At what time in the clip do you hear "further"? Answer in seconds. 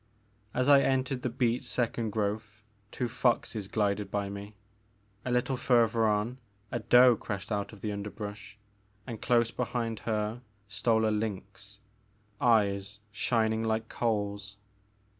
5.57-6.07